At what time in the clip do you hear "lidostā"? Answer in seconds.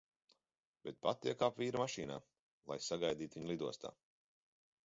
3.55-3.97